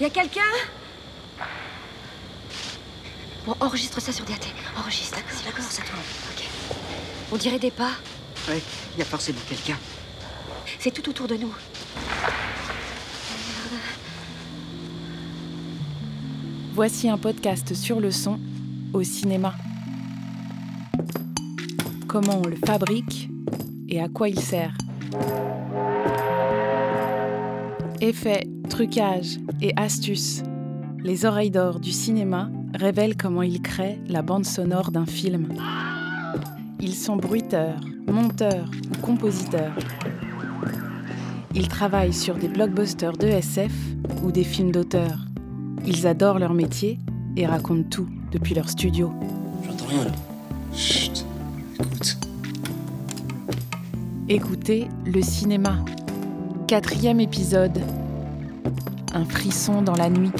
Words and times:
Y 0.00 0.04
a 0.04 0.10
quelqu'un? 0.10 0.40
Bon, 3.46 3.54
enregistre 3.60 4.00
ça 4.00 4.10
sur 4.10 4.24
DAT. 4.24 4.34
Enregistre. 4.76 5.18
C'est 5.28 5.44
d'accord, 5.44 5.64
ça 5.64 5.82
tourne. 5.82 6.00
Ok. 6.32 6.44
On 7.32 7.36
dirait 7.36 7.58
des 7.58 7.70
pas. 7.70 7.92
Ouais, 8.48 8.60
il 8.94 8.98
y 8.98 9.02
a 9.02 9.04
forcément 9.04 9.38
quelqu'un. 9.48 9.76
C'est 10.78 10.90
tout 10.90 11.08
autour 11.08 11.28
de 11.28 11.36
nous. 11.36 11.54
Voici 16.72 17.08
un 17.08 17.18
podcast 17.18 17.72
sur 17.74 18.00
le 18.00 18.10
son 18.10 18.40
au 18.92 19.04
cinéma. 19.04 19.54
Comment 22.08 22.42
on 22.44 22.48
le 22.48 22.56
fabrique 22.66 23.28
et 23.88 24.00
à 24.00 24.08
quoi 24.08 24.28
il 24.28 24.40
sert. 24.40 24.76
Effets, 28.00 28.48
trucages 28.68 29.38
et 29.60 29.72
astuces. 29.76 30.42
Les 31.02 31.24
oreilles 31.24 31.50
d'or 31.50 31.80
du 31.80 31.92
cinéma 31.92 32.50
révèlent 32.74 33.16
comment 33.16 33.42
ils 33.42 33.60
créent 33.60 33.98
la 34.08 34.22
bande 34.22 34.44
sonore 34.44 34.90
d'un 34.90 35.06
film. 35.06 35.48
Ils 36.80 36.94
sont 36.94 37.16
bruiteurs, 37.16 37.80
monteurs 38.10 38.70
ou 38.90 39.00
compositeurs. 39.00 39.74
Ils 41.54 41.68
travaillent 41.68 42.12
sur 42.12 42.34
des 42.34 42.48
blockbusters 42.48 43.16
de 43.16 43.26
SF 43.26 43.72
ou 44.22 44.32
des 44.32 44.44
films 44.44 44.72
d'auteur. 44.72 45.18
Ils 45.86 46.06
adorent 46.06 46.38
leur 46.38 46.54
métier 46.54 46.98
et 47.36 47.46
racontent 47.46 47.88
tout 47.88 48.08
depuis 48.32 48.54
leur 48.54 48.68
studio. 48.68 49.12
J'entends 49.64 49.86
rien 49.86 50.04
là. 50.04 50.10
Chut, 50.74 51.24
écoute. 51.78 52.18
Écoutez 54.28 54.88
le 55.06 55.22
cinéma. 55.22 55.76
Quatrième 56.66 57.20
épisode. 57.20 57.80
Un 59.16 59.24
frisson 59.24 59.80
dans 59.80 59.94
la 59.94 60.10
nuit. 60.10 60.32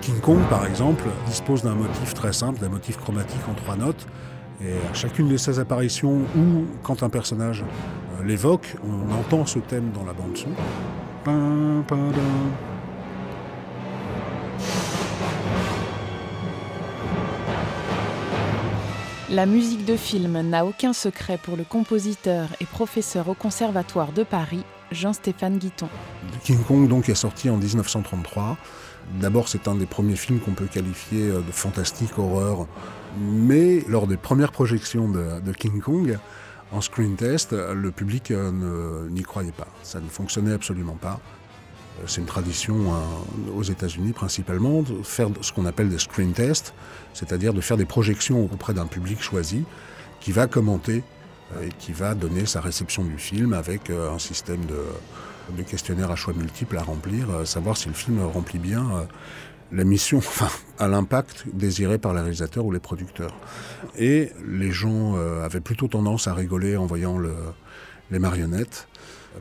King 0.00 0.20
Kong, 0.22 0.38
par 0.48 0.64
exemple, 0.64 1.04
dispose 1.26 1.62
d'un 1.62 1.74
motif 1.74 2.14
très 2.14 2.32
simple, 2.32 2.58
d'un 2.60 2.70
motif 2.70 2.96
chromatique 2.96 3.42
en 3.46 3.52
trois 3.52 3.76
notes. 3.76 4.06
Et 4.62 4.72
à 4.90 4.94
chacune 4.94 5.28
de 5.28 5.36
ces 5.36 5.58
apparitions, 5.58 6.20
ou 6.36 6.64
quand 6.82 7.02
un 7.02 7.10
personnage 7.10 7.62
l'évoque, 8.24 8.76
on 8.84 9.12
entend 9.14 9.46
ce 9.46 9.58
thème 9.58 9.90
dans 9.92 10.04
la 10.04 10.12
pin, 11.24 11.84
dun. 11.88 12.22
La 19.30 19.46
musique 19.46 19.84
de 19.84 19.96
film 19.96 20.40
n'a 20.40 20.66
aucun 20.66 20.92
secret 20.92 21.38
pour 21.40 21.56
le 21.56 21.62
compositeur 21.62 22.48
et 22.60 22.66
professeur 22.66 23.28
au 23.28 23.34
Conservatoire 23.34 24.10
de 24.12 24.24
Paris, 24.24 24.64
Jean-Stéphane 24.90 25.58
Guiton. 25.58 25.88
King 26.42 26.64
Kong 26.64 26.88
donc 26.88 27.08
est 27.08 27.14
sorti 27.14 27.48
en 27.48 27.56
1933. 27.56 28.56
D'abord, 29.20 29.48
c'est 29.48 29.68
un 29.68 29.76
des 29.76 29.86
premiers 29.86 30.16
films 30.16 30.40
qu'on 30.40 30.52
peut 30.52 30.66
qualifier 30.66 31.30
euh, 31.30 31.40
de 31.40 31.52
fantastique, 31.52 32.18
horreur. 32.18 32.66
Mais 33.20 33.84
lors 33.88 34.06
des 34.06 34.16
premières 34.16 34.52
projections 34.52 35.08
de, 35.08 35.40
de 35.40 35.52
King 35.52 35.80
Kong, 35.80 36.18
en 36.72 36.80
screen 36.80 37.16
test, 37.16 37.52
le 37.52 37.90
public 37.90 38.30
euh, 38.30 39.08
n'y 39.10 39.22
croyait 39.22 39.52
pas. 39.52 39.68
Ça 39.82 40.00
ne 40.00 40.08
fonctionnait 40.08 40.52
absolument 40.52 40.94
pas. 40.94 41.20
Euh, 41.98 42.04
C'est 42.06 42.20
une 42.20 42.26
tradition 42.26 42.94
hein, 42.94 43.02
aux 43.54 43.62
États-Unis 43.62 44.12
principalement 44.12 44.82
de 44.82 45.02
faire 45.02 45.28
ce 45.40 45.52
qu'on 45.52 45.66
appelle 45.66 45.88
des 45.88 45.98
screen 45.98 46.32
tests, 46.32 46.72
c'est-à-dire 47.12 47.54
de 47.54 47.60
faire 47.60 47.76
des 47.76 47.86
projections 47.86 48.44
auprès 48.44 48.74
d'un 48.74 48.86
public 48.86 49.20
choisi 49.20 49.64
qui 50.20 50.32
va 50.32 50.46
commenter 50.46 51.02
euh, 51.56 51.66
et 51.66 51.70
qui 51.78 51.92
va 51.92 52.14
donner 52.14 52.46
sa 52.46 52.60
réception 52.60 53.04
du 53.04 53.18
film 53.18 53.52
avec 53.52 53.90
un 53.90 54.18
système 54.18 54.64
de, 54.66 54.80
de 55.56 55.62
questionnaires 55.62 56.12
à 56.12 56.16
choix 56.16 56.34
multiples 56.34 56.78
à 56.78 56.82
remplir, 56.82 57.26
savoir 57.44 57.76
si 57.76 57.88
le 57.88 57.94
film 57.94 58.22
remplit 58.22 58.60
bien 58.60 59.08
la 59.72 59.84
mission, 59.84 60.18
enfin, 60.22 60.48
à 60.78 60.88
l'impact 60.88 61.44
désiré 61.52 61.98
par 61.98 62.12
les 62.14 62.20
réalisateurs 62.20 62.64
ou 62.64 62.72
les 62.72 62.80
producteurs. 62.80 63.34
Et 63.98 64.30
les 64.46 64.70
gens 64.72 65.16
euh, 65.16 65.44
avaient 65.44 65.60
plutôt 65.60 65.88
tendance 65.88 66.26
à 66.28 66.34
rigoler 66.34 66.76
en 66.76 66.86
voyant 66.86 67.18
le- 67.18 67.34
les 68.10 68.18
marionnettes, 68.18 68.88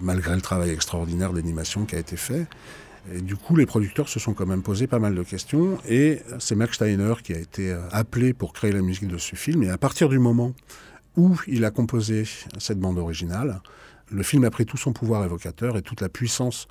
malgré 0.02 0.36
le 0.36 0.42
travail 0.42 0.70
extraordinaire 0.70 1.34
d'animation 1.34 1.86
qui 1.86 1.96
a 1.96 2.00
été 2.00 2.16
fait. 2.18 2.46
Et 3.14 3.22
du 3.22 3.36
coup, 3.36 3.56
les 3.56 3.66
producteurs 3.66 4.08
se 4.10 4.20
sont 4.20 4.34
quand 4.34 4.46
même 4.46 4.62
posé 4.62 4.86
pas 4.86 5.00
mal 5.00 5.16
de 5.16 5.24
questions. 5.24 5.80
Et 5.88 6.22
c'est 6.38 6.54
Max 6.56 6.76
Steiner 6.76 7.14
qui 7.24 7.34
a 7.34 7.38
été 7.40 7.72
euh, 7.72 7.80
appelé 7.92 8.34
pour 8.34 8.54
créer 8.54 8.72
la 8.72 8.82
musique 8.82 9.08
de 9.08 9.18
ce 9.18 9.36
film. 9.36 9.64
Et 9.64 9.70
à 9.70 9.78
partir 9.80 10.10
du 10.10 10.20
moment 10.20 10.54
où 11.18 11.36
il 11.48 11.66
a 11.66 11.72
composé 11.72 12.26
cette 12.60 12.80
bande 12.80 13.00
originale, 13.00 13.62
le 14.12 14.22
film 14.22 14.44
a 14.44 14.52
pris 14.52 14.66
tout 14.66 14.78
son 14.78 14.94
pouvoir 14.94 15.24
évocateur 15.24 15.76
et 15.78 15.82
toute 15.82 16.02
la 16.02 16.10
puissance 16.10 16.68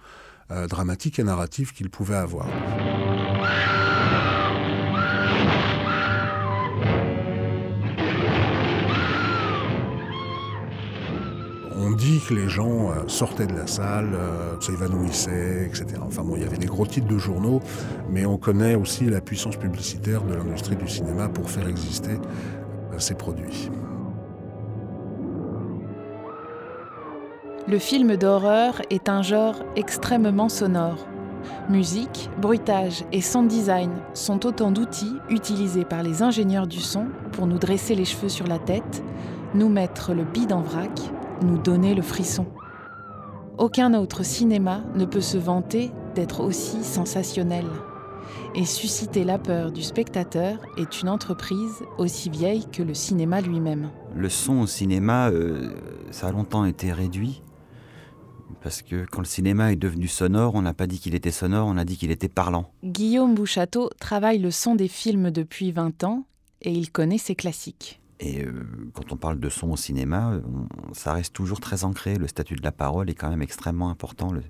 euh, 0.52 0.66
dramatique 0.68 1.18
et 1.18 1.24
narrative 1.24 1.72
qu'il 1.72 1.90
pouvait 1.90 2.16
avoir. 2.16 2.46
On 11.80 11.92
dit 11.92 12.20
que 12.20 12.34
les 12.34 12.48
gens 12.48 12.90
euh, 12.90 12.94
sortaient 13.06 13.46
de 13.46 13.54
la 13.54 13.66
salle, 13.66 14.10
euh, 14.14 14.60
s'évanouissaient, 14.60 15.66
etc. 15.66 16.00
Enfin 16.02 16.22
bon, 16.22 16.34
il 16.36 16.42
y 16.42 16.46
avait 16.46 16.58
des 16.58 16.66
gros 16.66 16.86
titres 16.86 17.06
de 17.06 17.18
journaux, 17.18 17.60
mais 18.10 18.26
on 18.26 18.36
connaît 18.36 18.74
aussi 18.74 19.04
la 19.04 19.20
puissance 19.20 19.56
publicitaire 19.56 20.22
de 20.22 20.34
l'industrie 20.34 20.76
du 20.76 20.88
cinéma 20.88 21.28
pour 21.28 21.48
faire 21.48 21.68
exister 21.68 22.12
euh, 22.92 22.98
ces 22.98 23.14
produits. 23.14 23.70
Le 27.68 27.78
film 27.78 28.16
d'horreur 28.16 28.82
est 28.90 29.08
un 29.08 29.22
genre 29.22 29.62
extrêmement 29.76 30.48
sonore. 30.48 31.06
Musique, 31.68 32.30
bruitage 32.40 33.04
et 33.12 33.20
sound 33.20 33.48
design 33.48 33.90
sont 34.14 34.46
autant 34.46 34.70
d'outils 34.70 35.16
utilisés 35.28 35.84
par 35.84 36.02
les 36.02 36.22
ingénieurs 36.22 36.66
du 36.66 36.80
son 36.80 37.06
pour 37.32 37.46
nous 37.46 37.58
dresser 37.58 37.94
les 37.94 38.04
cheveux 38.04 38.28
sur 38.28 38.46
la 38.46 38.58
tête, 38.58 39.02
nous 39.54 39.68
mettre 39.68 40.14
le 40.14 40.24
bide 40.24 40.52
en 40.52 40.62
vrac, 40.62 40.98
nous 41.42 41.58
donner 41.58 41.94
le 41.94 42.02
frisson. 42.02 42.46
Aucun 43.58 43.92
autre 43.94 44.24
cinéma 44.24 44.82
ne 44.94 45.04
peut 45.04 45.20
se 45.20 45.36
vanter 45.36 45.90
d'être 46.14 46.40
aussi 46.42 46.84
sensationnel. 46.84 47.66
Et 48.54 48.64
susciter 48.64 49.24
la 49.24 49.38
peur 49.38 49.72
du 49.72 49.82
spectateur 49.82 50.58
est 50.76 51.02
une 51.02 51.08
entreprise 51.08 51.82
aussi 51.98 52.30
vieille 52.30 52.66
que 52.70 52.82
le 52.82 52.94
cinéma 52.94 53.40
lui-même. 53.40 53.90
Le 54.14 54.28
son 54.28 54.60
au 54.60 54.66
cinéma, 54.66 55.30
euh, 55.30 55.70
ça 56.10 56.28
a 56.28 56.32
longtemps 56.32 56.64
été 56.64 56.92
réduit. 56.92 57.42
Parce 58.68 58.82
que 58.82 59.06
quand 59.10 59.20
le 59.20 59.24
cinéma 59.26 59.72
est 59.72 59.76
devenu 59.76 60.08
sonore, 60.08 60.54
on 60.54 60.60
n'a 60.60 60.74
pas 60.74 60.86
dit 60.86 60.98
qu'il 60.98 61.14
était 61.14 61.30
sonore, 61.30 61.66
on 61.68 61.78
a 61.78 61.86
dit 61.86 61.96
qu'il 61.96 62.10
était 62.10 62.28
parlant. 62.28 62.70
Guillaume 62.84 63.34
Bouchateau 63.34 63.88
travaille 63.98 64.38
le 64.38 64.50
son 64.50 64.74
des 64.74 64.88
films 64.88 65.30
depuis 65.30 65.72
20 65.72 66.04
ans 66.04 66.26
et 66.60 66.70
il 66.72 66.90
connaît 66.92 67.16
ses 67.16 67.34
classiques. 67.34 67.98
Et 68.20 68.44
euh, 68.44 68.52
quand 68.92 69.10
on 69.10 69.16
parle 69.16 69.40
de 69.40 69.48
son 69.48 69.70
au 69.70 69.78
cinéma, 69.78 70.38
on- 70.44 70.92
ça 70.92 71.14
reste 71.14 71.32
toujours 71.32 71.60
très 71.60 71.84
ancré. 71.84 72.16
Le 72.16 72.28
statut 72.28 72.56
de 72.56 72.62
la 72.62 72.70
parole 72.70 73.08
est 73.08 73.14
quand 73.14 73.30
même 73.30 73.40
extrêmement 73.40 73.88
important. 73.88 74.32
Le- 74.32 74.42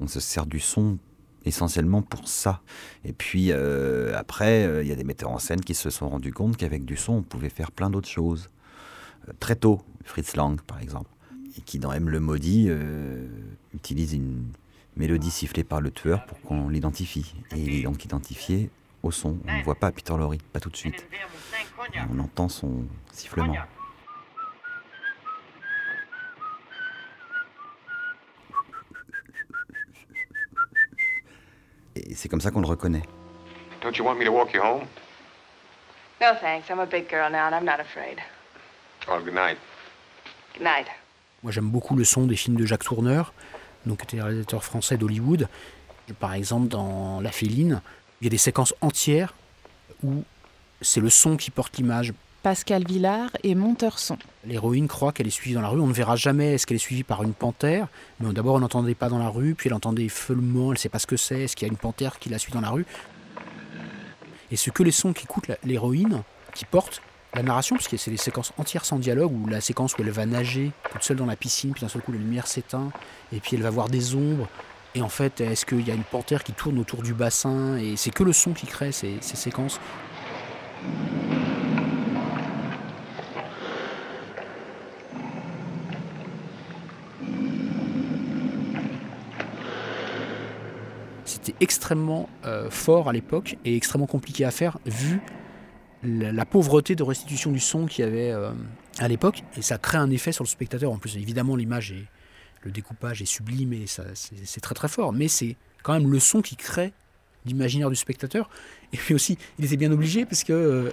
on 0.00 0.06
se 0.06 0.18
sert 0.18 0.46
du 0.46 0.58
son 0.58 0.96
essentiellement 1.44 2.00
pour 2.00 2.28
ça. 2.28 2.62
Et 3.04 3.12
puis 3.12 3.48
euh, 3.52 4.16
après, 4.16 4.64
euh, 4.64 4.82
il 4.82 4.88
y 4.88 4.92
a 4.92 4.96
des 4.96 5.04
metteurs 5.04 5.30
en 5.30 5.38
scène 5.38 5.60
qui 5.60 5.74
se 5.74 5.90
sont 5.90 6.08
rendus 6.08 6.32
compte 6.32 6.56
qu'avec 6.56 6.86
du 6.86 6.96
son, 6.96 7.12
on 7.16 7.22
pouvait 7.22 7.50
faire 7.50 7.70
plein 7.70 7.90
d'autres 7.90 8.08
choses. 8.08 8.48
Très 9.40 9.56
tôt, 9.56 9.82
Fritz 10.04 10.36
Lang 10.36 10.58
par 10.62 10.80
exemple, 10.80 11.10
et 11.56 11.60
qui 11.60 11.78
dans 11.78 11.92
M 11.92 12.08
le 12.08 12.20
maudit 12.20 12.66
euh, 12.68 13.26
utilise 13.74 14.12
une 14.12 14.52
mélodie 14.96 15.30
sifflée 15.30 15.64
par 15.64 15.80
le 15.80 15.90
tueur 15.90 16.24
pour 16.26 16.40
qu'on 16.42 16.68
l'identifie. 16.68 17.34
Et 17.54 17.58
il 17.58 17.74
est 17.74 17.82
donc 17.82 18.04
identifié 18.04 18.70
au 19.02 19.10
son. 19.10 19.38
On 19.46 19.58
ne 19.58 19.62
voit 19.62 19.74
pas 19.74 19.92
Peter 19.92 20.14
Lorre, 20.16 20.34
pas 20.52 20.60
tout 20.60 20.70
de 20.70 20.76
suite. 20.76 21.06
On 22.10 22.18
entend 22.18 22.48
son 22.48 22.84
sifflement. 23.12 23.56
Et 31.94 32.14
c'est 32.14 32.28
comme 32.28 32.40
ça 32.40 32.50
qu'on 32.50 32.60
le 32.60 32.66
reconnaît. 32.66 33.02
Don't 33.80 33.96
you 33.96 34.04
want 34.04 34.16
me 34.16 34.24
to 34.24 34.32
walk 34.32 34.52
you 34.52 34.60
home? 34.60 34.86
No, 36.20 36.34
thanks. 36.40 36.70
I'm 36.70 36.80
a 36.80 36.86
big 36.86 37.08
girl 37.08 37.30
now 37.30 37.46
and 37.46 37.54
I'm 37.54 37.64
not 37.64 37.80
afraid. 37.80 38.18
Oh, 39.08 39.20
good 39.20 39.34
night. 39.34 39.58
Good 40.54 40.62
night. 40.64 40.86
Moi, 41.46 41.52
j'aime 41.52 41.70
beaucoup 41.70 41.94
le 41.94 42.02
son 42.02 42.26
des 42.26 42.34
films 42.34 42.56
de 42.56 42.66
Jacques 42.66 42.82
Tourneur, 42.82 43.32
donc 43.86 43.98
qui 43.98 44.16
était 44.16 44.20
réalisateur 44.20 44.64
français 44.64 44.96
d'Hollywood. 44.96 45.46
Par 46.18 46.34
exemple, 46.34 46.66
dans 46.66 47.20
La 47.20 47.30
Féline, 47.30 47.82
il 48.20 48.24
y 48.24 48.26
a 48.26 48.30
des 48.30 48.36
séquences 48.36 48.74
entières 48.80 49.32
où 50.02 50.24
c'est 50.80 50.98
le 50.98 51.08
son 51.08 51.36
qui 51.36 51.52
porte 51.52 51.76
l'image, 51.76 52.12
Pascal 52.42 52.84
Villard 52.84 53.30
est 53.44 53.54
monteur 53.54 54.00
son. 54.00 54.18
L'héroïne 54.44 54.88
croit 54.88 55.12
qu'elle 55.12 55.28
est 55.28 55.30
suivie 55.30 55.54
dans 55.54 55.60
la 55.60 55.68
rue. 55.68 55.78
On 55.78 55.86
ne 55.86 55.92
verra 55.92 56.16
jamais 56.16 56.54
est-ce 56.54 56.66
qu'elle 56.66 56.78
est 56.78 56.80
suivie 56.80 57.04
par 57.04 57.22
une 57.22 57.32
panthère. 57.32 57.86
Mais 58.18 58.32
d'abord, 58.32 58.56
on 58.56 58.60
n'entendait 58.60 58.96
pas 58.96 59.08
dans 59.08 59.20
la 59.20 59.28
rue, 59.28 59.54
puis 59.54 59.68
elle 59.68 59.74
entendait 59.74 60.08
feulement, 60.08 60.72
elle 60.72 60.78
ne 60.78 60.78
sait 60.78 60.88
pas 60.88 60.98
ce 60.98 61.06
que 61.06 61.16
c'est. 61.16 61.42
Est-ce 61.42 61.54
qu'il 61.54 61.68
y 61.68 61.70
a 61.70 61.72
une 61.72 61.78
panthère 61.78 62.18
qui 62.18 62.28
la 62.28 62.40
suit 62.40 62.52
dans 62.52 62.60
la 62.60 62.70
rue? 62.70 62.86
Et 64.50 64.56
ce 64.56 64.70
que 64.70 64.82
les 64.82 64.90
sons 64.90 65.12
qu'écoute 65.12 65.48
l'héroïne, 65.62 66.24
qui 66.54 66.64
portent 66.64 67.02
la 67.36 67.42
narration, 67.42 67.76
parce 67.76 67.86
que 67.86 67.98
c'est 67.98 68.10
des 68.10 68.16
séquences 68.16 68.52
entières 68.56 68.86
sans 68.86 68.98
dialogue, 68.98 69.30
ou 69.30 69.46
la 69.46 69.60
séquence 69.60 69.94
où 69.96 69.96
elle 70.00 70.10
va 70.10 70.24
nager 70.24 70.72
toute 70.90 71.02
seule 71.02 71.18
dans 71.18 71.26
la 71.26 71.36
piscine, 71.36 71.72
puis 71.72 71.82
d'un 71.82 71.88
seul 71.88 72.00
coup 72.00 72.12
la 72.12 72.18
lumière 72.18 72.46
s'éteint, 72.46 72.90
et 73.30 73.40
puis 73.40 73.56
elle 73.56 73.62
va 73.62 73.70
voir 73.70 73.88
des 73.88 74.14
ombres. 74.14 74.48
Et 74.94 75.02
en 75.02 75.10
fait, 75.10 75.42
est-ce 75.42 75.66
qu'il 75.66 75.86
y 75.86 75.90
a 75.90 75.94
une 75.94 76.02
panthère 76.02 76.42
qui 76.42 76.52
tourne 76.52 76.78
autour 76.78 77.02
du 77.02 77.12
bassin 77.12 77.76
Et 77.76 77.96
c'est 77.96 78.10
que 78.10 78.22
le 78.22 78.32
son 78.32 78.54
qui 78.54 78.66
crée 78.66 78.92
ces, 78.92 79.18
ces 79.20 79.36
séquences. 79.36 79.78
C'était 91.26 91.54
extrêmement 91.60 92.30
euh, 92.46 92.70
fort 92.70 93.10
à 93.10 93.12
l'époque 93.12 93.58
et 93.66 93.76
extrêmement 93.76 94.06
compliqué 94.06 94.46
à 94.46 94.50
faire 94.50 94.78
vu 94.86 95.20
la, 96.06 96.44
pauvreté 96.44 96.94
de 96.94 97.02
restitution 97.02 97.52
du 97.52 97.60
son 97.60 97.86
qu'il 97.86 98.04
y 98.04 98.08
avait 98.08 98.30
euh, 98.30 98.52
à 98.98 99.08
l'époque. 99.08 99.42
Et 99.56 99.62
ça 99.62 99.78
crée 99.78 99.98
un 99.98 100.10
effet 100.10 100.32
sur 100.32 100.44
le 100.44 100.48
spectateur. 100.48 100.92
En 100.92 100.98
plus, 100.98 101.16
évidemment, 101.16 101.56
l'image 101.56 101.92
et 101.92 102.06
le 102.62 102.70
découpage 102.70 103.22
est 103.22 103.26
sublime 103.26 103.72
et 103.72 103.84
c'est, 103.86 104.60
très 104.60 104.74
très 104.74 104.88
fort. 104.88 105.12
Mais 105.12 105.28
c'est 105.28 105.56
quand 105.82 105.92
même 105.92 106.10
le 106.10 106.20
son 106.20 106.42
qui 106.42 106.56
crée 106.56 106.92
l'imaginaire 107.44 107.90
du 107.90 107.96
spectateur. 107.96 108.50
Et 108.92 108.96
puis 108.96 109.14
aussi, 109.14 109.38
il 109.58 109.64
était 109.64 109.76
bien 109.76 109.92
obligé 109.92 110.24
parce 110.24 110.44
que 110.44 110.52
euh, 110.52 110.90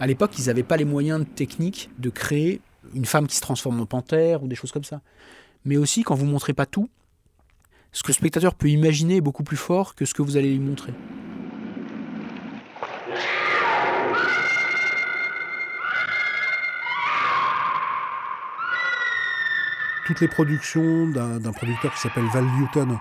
à 0.00 0.06
l'époque, 0.06 0.38
ils 0.38 0.46
n'avaient 0.46 0.62
pas 0.62 0.76
les 0.76 0.84
moyens 0.84 1.24
techniques 1.34 1.90
de 1.98 2.10
créer 2.10 2.60
une 2.94 3.04
femme 3.04 3.26
qui 3.26 3.36
se 3.36 3.40
transforme 3.40 3.80
en 3.80 3.86
panthère 3.86 4.42
ou 4.42 4.48
des 4.48 4.56
choses 4.56 4.72
comme 4.72 4.84
ça. 4.84 5.00
Mais 5.64 5.76
aussi, 5.76 6.02
quand 6.02 6.14
vous 6.14 6.26
montrez 6.26 6.54
pas 6.54 6.66
tout, 6.66 6.88
ce 7.92 8.02
que 8.02 8.08
le 8.08 8.14
spectateur 8.14 8.54
peut 8.54 8.68
imaginer 8.68 9.16
est 9.16 9.20
beaucoup 9.20 9.44
plus 9.44 9.56
fort 9.56 9.94
que 9.94 10.04
ce 10.04 10.14
que 10.14 10.22
vous 10.22 10.36
allez 10.36 10.50
lui 10.50 10.58
montrer. 10.58 10.92
Toutes 20.06 20.20
les 20.20 20.28
productions 20.28 21.06
d'un, 21.08 21.52
producteur 21.52 21.94
qui 21.94 22.00
s'appelle 22.00 22.26
Val 22.32 22.44
Newton, 22.58 22.98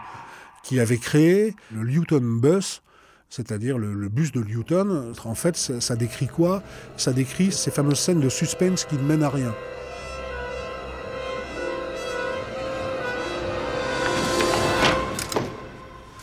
qui 0.64 0.80
avait 0.80 0.98
créé 0.98 1.56
le 1.72 1.84
Newton 1.84 2.40
Bus, 2.40 2.84
c'est-à-dire 3.30 3.78
le, 3.78 4.10
bus 4.10 4.32
de 4.32 4.44
Newton. 4.44 5.14
En 5.26 5.36
fait, 5.36 5.58
ça, 5.58 5.82
ça 5.82 5.96
décrit 5.96 6.28
quoi? 6.28 6.62
Ça 6.98 7.14
décrit 7.14 7.52
ces 7.52 7.72
fameuses 7.72 8.00
scènes 8.00 8.20
de 8.20 8.30
suspense 8.30 8.86
qui 8.86 8.96
ne 8.96 9.04
mènent 9.04 9.24
à 9.24 9.30
rien. 9.30 9.54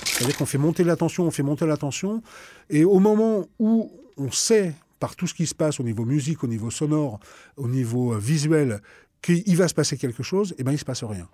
C'est-à-dire 0.05 0.37
qu'on 0.37 0.47
fait 0.47 0.59
monter 0.59 0.83
la 0.85 0.97
tension, 0.97 1.25
on 1.25 1.31
fait 1.31 1.45
monter 1.45 1.65
la 1.65 1.77
tension, 1.77 2.23
et 2.71 2.85
au 2.85 2.99
moment 2.99 3.47
où 3.61 3.93
on 4.17 4.33
sait, 4.33 4.75
par 4.99 5.15
tout 5.15 5.29
ce 5.29 5.35
qui 5.35 5.47
se 5.47 5.55
passe 5.55 5.79
au 5.79 5.85
niveau 5.85 6.05
musique, 6.05 6.43
au 6.43 6.49
niveau 6.49 6.71
sonore, 6.71 7.21
au 7.57 7.69
niveau 7.69 8.15
euh, 8.15 8.19
visuel, 8.19 8.83
qu'il 9.23 9.57
va 9.57 9.69
se 9.69 9.75
passer 9.75 9.97
quelque 9.97 10.23
chose, 10.23 10.53
et 10.53 10.57
eh 10.59 10.65
ben 10.65 10.73
il 10.73 10.79
se 10.79 10.85
passe 10.85 11.05
rien. 11.05 11.29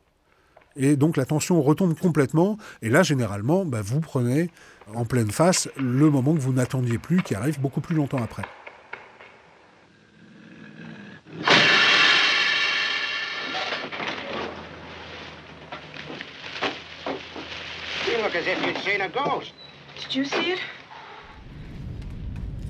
Et 0.76 0.96
donc 0.96 1.16
la 1.16 1.24
tension 1.24 1.62
retombe 1.62 1.96
complètement, 1.98 2.58
et 2.82 2.88
là 2.88 3.02
généralement, 3.02 3.64
bah, 3.64 3.80
vous 3.82 4.00
prenez 4.00 4.50
en 4.94 5.04
pleine 5.04 5.30
face 5.30 5.68
le 5.76 6.10
moment 6.10 6.34
que 6.34 6.40
vous 6.40 6.52
n'attendiez 6.52 6.98
plus, 6.98 7.22
qui 7.22 7.34
arrive 7.34 7.60
beaucoup 7.60 7.80
plus 7.80 7.94
longtemps 7.94 8.22
après. 8.22 8.42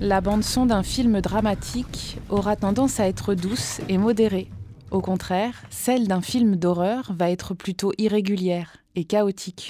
La 0.00 0.20
bande-son 0.20 0.66
d'un 0.66 0.82
film 0.82 1.20
dramatique 1.20 2.18
aura 2.28 2.56
tendance 2.56 3.00
à 3.00 3.08
être 3.08 3.34
douce 3.34 3.80
et 3.88 3.96
modérée. 3.96 4.48
Au 4.94 5.00
contraire, 5.00 5.54
celle 5.70 6.06
d'un 6.06 6.20
film 6.20 6.54
d'horreur 6.54 7.10
va 7.18 7.28
être 7.28 7.52
plutôt 7.52 7.92
irrégulière 7.98 8.76
et 8.94 9.02
chaotique. 9.02 9.68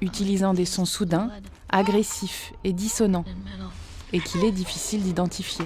Utilisant 0.00 0.54
des 0.54 0.64
sons 0.64 0.84
soudains, 0.84 1.28
agressifs 1.70 2.52
et 2.62 2.72
dissonants, 2.72 3.24
et 4.12 4.20
qu'il 4.20 4.44
est 4.44 4.52
difficile 4.52 5.02
d'identifier. 5.02 5.64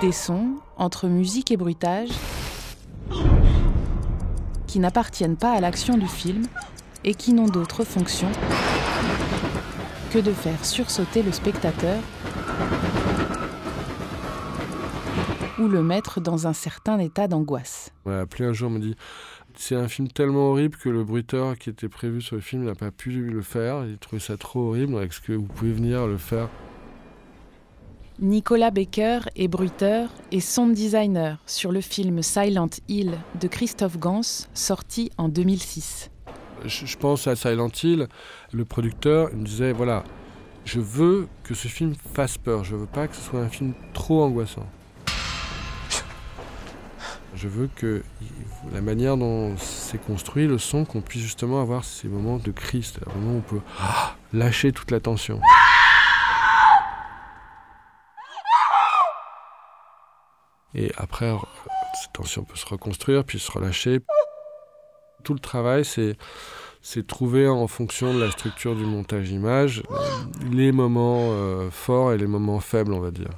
Des 0.00 0.12
sons 0.12 0.58
entre 0.76 1.08
musique 1.08 1.50
et 1.50 1.56
bruitage 1.56 2.10
qui 4.68 4.78
n'appartiennent 4.78 5.36
pas 5.36 5.50
à 5.50 5.60
l'action 5.60 5.98
du 5.98 6.06
film 6.06 6.46
et 7.02 7.14
qui 7.14 7.32
n'ont 7.32 7.48
d'autre 7.48 7.82
fonction 7.82 8.28
que 10.10 10.18
de 10.18 10.32
faire 10.32 10.64
sursauter 10.64 11.22
le 11.22 11.32
spectateur 11.32 11.98
ou 15.58 15.68
le 15.68 15.82
mettre 15.82 16.20
dans 16.20 16.46
un 16.46 16.52
certain 16.52 16.98
état 16.98 17.28
d'angoisse. 17.28 17.92
On 18.04 18.10
m'a 18.10 18.20
appelé 18.20 18.46
un 18.46 18.52
jour, 18.52 18.70
on 18.70 18.74
m'a 18.74 18.78
dit 18.78 18.96
c'est 19.56 19.74
un 19.74 19.88
film 19.88 20.08
tellement 20.08 20.50
horrible 20.50 20.76
que 20.76 20.88
le 20.88 21.02
bruiteur 21.02 21.58
qui 21.58 21.68
était 21.68 21.88
prévu 21.88 22.22
sur 22.22 22.36
le 22.36 22.42
film 22.42 22.64
n'a 22.64 22.74
pas 22.74 22.92
pu 22.92 23.10
le 23.10 23.42
faire. 23.42 23.84
Il 23.86 23.98
trouvait 23.98 24.20
ça 24.20 24.36
trop 24.36 24.68
horrible. 24.68 24.94
Est-ce 25.02 25.20
que 25.20 25.32
vous 25.32 25.46
pouvez 25.46 25.72
venir 25.72 26.06
le 26.06 26.16
faire? 26.16 26.48
Nicolas 28.20 28.70
Baker 28.70 29.20
est 29.36 29.48
bruiteur 29.48 30.10
et 30.32 30.40
sound 30.40 30.74
designer 30.74 31.38
sur 31.46 31.70
le 31.70 31.80
film 31.80 32.22
Silent 32.22 32.70
Hill 32.88 33.18
de 33.40 33.46
Christophe 33.46 33.98
Gans, 33.98 34.46
sorti 34.54 35.10
en 35.18 35.28
2006. 35.28 36.10
Je 36.64 36.96
pense 36.96 37.26
à 37.26 37.36
Silent 37.36 37.70
Hill, 37.82 38.08
le 38.52 38.64
producteur 38.64 39.32
me 39.34 39.44
disait 39.44 39.72
voilà, 39.72 40.04
je 40.64 40.80
veux 40.80 41.28
que 41.44 41.54
ce 41.54 41.68
film 41.68 41.94
fasse 42.14 42.36
peur, 42.36 42.64
je 42.64 42.76
veux 42.76 42.86
pas 42.86 43.08
que 43.08 43.16
ce 43.16 43.22
soit 43.22 43.40
un 43.40 43.48
film 43.48 43.74
trop 43.94 44.22
angoissant. 44.22 44.66
Je 47.34 47.46
veux 47.46 47.68
que 47.68 48.02
la 48.72 48.80
manière 48.80 49.16
dont 49.16 49.56
c'est 49.58 50.04
construit, 50.04 50.48
le 50.48 50.58
son, 50.58 50.84
qu'on 50.84 51.00
puisse 51.00 51.22
justement 51.22 51.62
avoir 51.62 51.84
ces 51.84 52.08
moments 52.08 52.38
de 52.38 52.50
crise, 52.50 52.86
c'est-à-dire 52.92 53.14
moment 53.16 53.34
où 53.34 53.38
on 53.38 53.40
peut 53.40 53.60
lâcher 54.32 54.72
toute 54.72 54.90
la 54.90 54.98
tension. 54.98 55.40
Et 60.74 60.92
après, 60.96 61.32
cette 62.02 62.12
tension 62.12 62.44
peut 62.44 62.56
se 62.56 62.66
reconstruire, 62.66 63.24
puis 63.24 63.38
se 63.38 63.50
relâcher. 63.50 64.00
Tout 65.24 65.34
le 65.34 65.40
travail, 65.40 65.84
c'est 65.84 67.06
trouver 67.06 67.48
en 67.48 67.66
fonction 67.66 68.14
de 68.14 68.20
la 68.20 68.30
structure 68.30 68.74
du 68.74 68.84
montage 68.84 69.30
image 69.30 69.82
les 70.50 70.72
moments 70.72 71.30
euh, 71.32 71.70
forts 71.70 72.12
et 72.12 72.18
les 72.18 72.26
moments 72.26 72.60
faibles, 72.60 72.92
on 72.92 73.00
va 73.00 73.10
dire. 73.10 73.30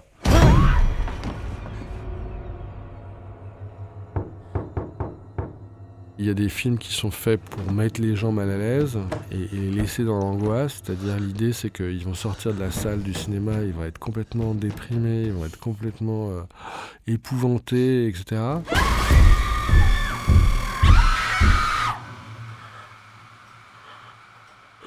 Il 6.18 6.26
y 6.26 6.28
a 6.28 6.34
des 6.34 6.50
films 6.50 6.76
qui 6.76 6.92
sont 6.92 7.10
faits 7.10 7.40
pour 7.40 7.72
mettre 7.72 7.98
les 7.98 8.14
gens 8.14 8.30
mal 8.30 8.50
à 8.50 8.58
l'aise 8.58 8.98
et, 9.32 9.36
et, 9.36 9.56
les 9.56 9.70
laisser 9.70 10.04
dans 10.04 10.18
l'angoisse. 10.18 10.82
C'est-à-dire 10.84 11.18
l'idée 11.18 11.54
c'est 11.54 11.70
qu'ils 11.70 12.04
vont 12.04 12.12
sortir 12.12 12.52
de 12.52 12.60
la 12.60 12.70
salle 12.70 13.00
du 13.00 13.14
cinéma, 13.14 13.62
ils 13.62 13.72
vont 13.72 13.84
être 13.84 13.98
complètement 13.98 14.52
déprimés, 14.52 15.22
ils 15.22 15.32
vont 15.32 15.46
être 15.46 15.58
complètement 15.58 16.28
euh, 16.28 16.42
épouvantés, 17.06 18.06
etc. 18.06 18.36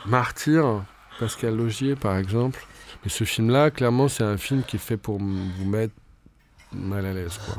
Martyr, 0.05 0.83
Pascal 1.19 1.55
Logier 1.55 1.95
par 1.95 2.17
exemple. 2.17 2.65
Mais 3.03 3.09
ce 3.09 3.23
film-là, 3.23 3.71
clairement, 3.71 4.07
c'est 4.07 4.23
un 4.23 4.37
film 4.37 4.63
qui 4.63 4.77
est 4.77 4.79
fait 4.79 4.97
pour 4.97 5.17
vous 5.17 5.65
mettre 5.65 5.93
mal 6.71 7.05
à 7.05 7.13
l'aise. 7.13 7.37
quoi. 7.37 7.55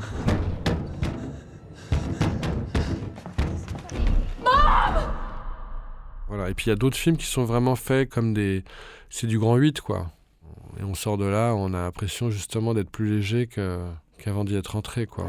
Voilà. 6.28 6.50
Et 6.50 6.54
puis 6.54 6.66
il 6.66 6.68
y 6.70 6.72
a 6.72 6.76
d'autres 6.76 6.96
films 6.96 7.16
qui 7.16 7.26
sont 7.26 7.44
vraiment 7.44 7.76
faits 7.76 8.08
comme 8.08 8.34
des. 8.34 8.64
C'est 9.10 9.26
du 9.26 9.38
grand 9.38 9.56
8, 9.56 9.80
quoi. 9.80 10.10
Et 10.80 10.82
on 10.82 10.94
sort 10.94 11.16
de 11.16 11.26
là, 11.26 11.54
on 11.54 11.72
a 11.74 11.82
l'impression 11.82 12.30
justement 12.30 12.74
d'être 12.74 12.90
plus 12.90 13.18
léger 13.18 13.46
qu'avant 13.46 14.44
qu 14.44 14.48
d'y 14.48 14.56
être 14.56 14.72
rentré, 14.72 15.06
quoi. 15.06 15.28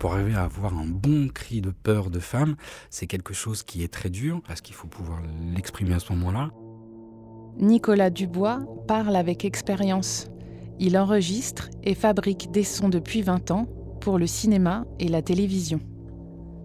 Pour 0.00 0.14
arriver 0.14 0.34
à 0.34 0.44
avoir 0.44 0.72
un 0.72 0.86
bon 0.86 1.28
cri 1.28 1.60
de 1.60 1.70
peur 1.70 2.08
de 2.08 2.20
femme, 2.20 2.56
c'est 2.88 3.06
quelque 3.06 3.34
chose 3.34 3.62
qui 3.62 3.84
est 3.84 3.92
très 3.92 4.08
dur 4.08 4.40
parce 4.48 4.62
qu'il 4.62 4.74
faut 4.74 4.88
pouvoir 4.88 5.20
l'exprimer 5.54 5.92
à 5.92 5.98
ce 6.00 6.10
moment-là. 6.14 6.50
Nicolas 7.58 8.08
Dubois 8.08 8.60
parle 8.88 9.14
avec 9.14 9.44
expérience. 9.44 10.28
Il 10.78 10.96
enregistre 10.96 11.68
et 11.84 11.94
fabrique 11.94 12.50
des 12.50 12.64
sons 12.64 12.88
depuis 12.88 13.20
20 13.20 13.50
ans 13.50 13.66
pour 14.00 14.18
le 14.18 14.26
cinéma 14.26 14.86
et 14.98 15.08
la 15.08 15.20
télévision. 15.20 15.80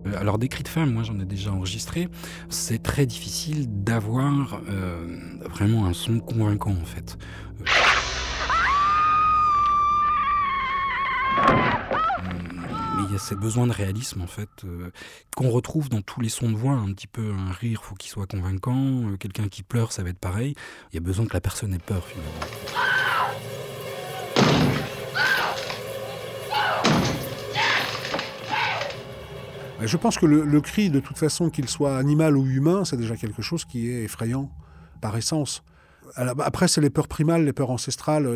Euh, 0.07 0.17
alors 0.17 0.37
des 0.37 0.47
cris 0.47 0.63
de 0.63 0.69
femme, 0.69 0.93
moi 0.93 1.03
j'en 1.03 1.19
ai 1.19 1.25
déjà 1.25 1.51
enregistré. 1.51 2.07
C'est 2.47 2.81
très 2.81 3.05
difficile 3.05 3.65
d'avoir 3.83 4.61
euh, 4.69 5.07
vraiment 5.49 5.87
un 5.87 5.93
son 5.93 6.21
convaincant 6.21 6.71
en 6.71 6.85
fait. 6.85 7.17
Euh, 7.59 7.65
y 13.15 13.17
a 13.17 13.19
ce 13.19 13.35
besoin 13.35 13.67
de 13.67 13.71
réalisme 13.71 14.21
en 14.21 14.27
fait 14.27 14.49
qu'on 15.35 15.49
retrouve 15.49 15.89
dans 15.89 16.01
tous 16.01 16.21
les 16.21 16.29
sons 16.29 16.49
de 16.49 16.57
voix. 16.57 16.73
Un 16.73 16.91
petit 16.93 17.07
peu 17.07 17.31
un 17.31 17.51
rire, 17.51 17.83
faut 17.83 17.95
qu'il 17.95 18.09
soit 18.09 18.27
convaincant. 18.27 19.15
Quelqu'un 19.19 19.47
qui 19.47 19.63
pleure, 19.63 19.91
ça 19.91 20.03
va 20.03 20.09
être 20.09 20.19
pareil. 20.19 20.53
Il 20.91 20.95
y 20.95 20.97
a 20.97 21.01
besoin 21.01 21.25
que 21.25 21.33
la 21.33 21.41
personne 21.41 21.73
ait 21.73 21.79
peur 21.79 22.05
finalement. 22.05 22.45
Je 29.81 29.97
pense 29.97 30.17
que 30.17 30.25
le, 30.25 30.61
cri, 30.61 30.89
de 30.89 30.99
toute 30.99 31.17
façon, 31.17 31.49
qu'il 31.49 31.69
soit 31.69 31.97
animal 31.97 32.37
ou 32.37 32.45
humain, 32.45 32.85
c'est 32.85 32.97
déjà 32.97 33.15
quelque 33.15 33.41
chose 33.41 33.65
qui 33.65 33.89
est 33.89 34.03
effrayant 34.03 34.49
par 34.99 35.15
essence. 35.15 35.63
Après, 36.15 36.67
c'est 36.67 36.81
les 36.81 36.89
peurs 36.89 37.07
primales, 37.07 37.45
les 37.45 37.53
peurs 37.53 37.71
ancestrales. 37.71 38.27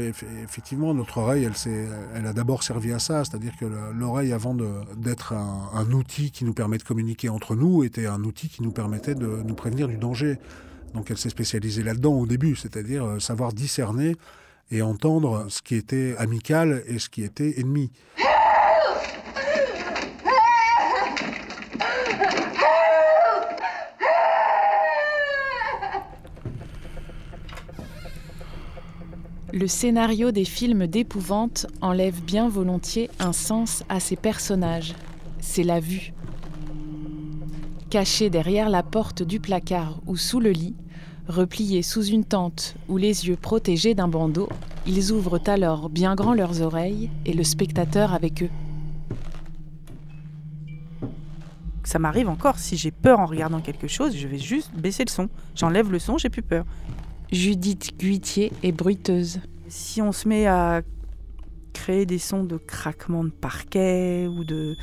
Effectivement, 0.43 0.93
notre 0.93 1.19
oreille, 1.19 1.45
elle, 1.45 1.87
elle 2.15 2.25
a 2.25 2.33
d'abord 2.33 2.63
servi 2.63 2.91
à 2.91 2.99
ça. 2.99 3.23
C'est-à-dire 3.23 3.53
que 3.57 3.65
l'oreille, 3.65 4.33
avant 4.33 4.55
d'être 4.97 5.33
un, 5.33 5.69
un, 5.73 5.91
outil 5.91 6.31
qui 6.31 6.45
nous 6.45 6.53
permet 6.53 6.77
de 6.77 6.83
communiquer 6.83 7.29
entre 7.29 7.55
nous, 7.55 7.83
était 7.83 8.05
un 8.05 8.23
outil 8.23 8.49
qui 8.49 8.63
nous 8.63 8.71
permettait 8.71 9.15
de 9.15 9.27
nous 9.45 9.55
prévenir 9.55 9.87
du 9.87 9.97
danger. 9.97 10.39
Donc 10.93 11.11
elle 11.11 11.17
s'est 11.17 11.29
spécialisée 11.29 11.83
là-dedans 11.83 12.13
au 12.13 12.25
début, 12.25 12.55
c'est-à-dire 12.55 13.05
euh, 13.05 13.19
savoir 13.19 13.53
discerner 13.53 14.15
et 14.71 14.81
entendre 14.81 15.45
ce 15.49 15.61
qui 15.61 15.75
était 15.75 16.15
amical 16.17 16.83
et 16.87 16.99
ce 16.99 17.09
qui 17.09 17.23
était 17.23 17.59
ennemi. 17.59 17.91
Le 29.51 29.65
scénario 29.65 30.29
des 30.31 30.45
films 30.45 30.85
d'épouvante 30.85 31.65
enlève 31.81 32.21
bien 32.21 32.49
volontiers 32.49 33.09
un 33.17 33.33
sens 33.33 33.83
à 33.89 33.99
ces 33.99 34.15
personnages. 34.15 34.93
C'est 35.39 35.63
la 35.63 35.79
vue. 35.79 36.13
Cachés 37.89 38.29
derrière 38.29 38.69
la 38.69 38.83
porte 38.83 39.23
du 39.23 39.39
placard 39.39 40.01
ou 40.05 40.17
sous 40.17 40.39
le 40.39 40.51
lit, 40.51 40.75
repliés 41.27 41.81
sous 41.81 42.05
une 42.05 42.25
tente 42.25 42.75
ou 42.87 42.97
les 42.97 43.27
yeux 43.27 43.37
protégés 43.37 43.95
d'un 43.95 44.07
bandeau, 44.07 44.49
ils 44.85 45.11
ouvrent 45.11 45.41
alors 45.47 45.89
bien 45.89 46.13
grand 46.13 46.35
leurs 46.35 46.61
oreilles 46.61 47.09
et 47.25 47.33
le 47.33 47.43
spectateur 47.43 48.13
avec 48.13 48.43
eux. 48.43 48.49
Ça 51.83 51.97
m'arrive 51.97 52.29
encore, 52.29 52.59
si 52.59 52.77
j'ai 52.77 52.91
peur 52.91 53.19
en 53.19 53.25
regardant 53.25 53.61
quelque 53.61 53.87
chose, 53.87 54.15
je 54.15 54.27
vais 54.27 54.37
juste 54.37 54.71
baisser 54.75 55.05
le 55.05 55.09
son. 55.09 55.27
J'enlève 55.55 55.91
le 55.91 55.97
son, 55.97 56.19
j'ai 56.19 56.29
plus 56.29 56.43
peur. 56.43 56.65
Judith 57.31 57.95
Guitier 57.99 58.51
est 58.63 58.71
bruiteuse. 58.71 59.39
Si 59.67 60.01
on 60.01 60.11
se 60.11 60.27
met 60.27 60.47
à 60.47 60.81
créer 61.73 62.07
des 62.07 62.17
sons 62.17 62.43
de 62.43 62.57
craquement 62.57 63.23
de 63.23 63.29
parquet 63.29 64.27
ou 64.27 64.43
de, 64.43 64.75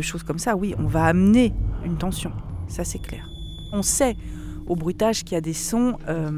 choses 0.00 0.22
comme 0.22 0.38
ça, 0.38 0.56
oui, 0.56 0.74
on 0.78 0.86
va 0.86 1.04
amener 1.04 1.52
une 1.84 1.98
tension. 1.98 2.32
Ça, 2.68 2.84
c'est 2.84 2.98
clair. 2.98 3.28
On 3.72 3.82
sait 3.82 4.16
au 4.66 4.74
bruitage 4.74 5.22
qu'il 5.22 5.32
y 5.32 5.36
a 5.36 5.42
des 5.42 5.52
sons 5.52 5.98
euh, 6.08 6.30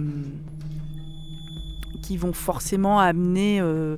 qui 2.02 2.16
vont 2.16 2.32
forcément 2.32 2.98
amener 2.98 3.60
euh, 3.60 3.96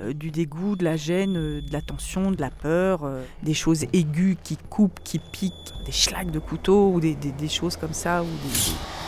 euh, 0.00 0.12
du 0.12 0.32
dégoût, 0.32 0.74
de 0.74 0.84
la 0.84 0.96
gêne, 0.96 1.34
de 1.34 1.72
la 1.72 1.80
tension, 1.80 2.32
de 2.32 2.40
la 2.40 2.50
peur, 2.50 3.08
des 3.44 3.54
choses 3.54 3.84
aiguës 3.92 4.36
qui 4.42 4.56
coupent, 4.56 5.00
qui 5.04 5.20
piquent, 5.20 5.54
des 5.86 5.92
schlags 5.92 6.32
de 6.32 6.40
couteau 6.40 6.92
ou 6.92 7.00
des, 7.00 7.16
choses 7.48 7.76
comme 7.76 7.94
ça. 7.94 8.24
Ou 8.24 8.26
des, 8.26 9.01